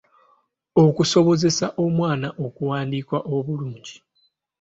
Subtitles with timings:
[0.83, 3.95] Okusobozesa omwana okuwandiika obulungi.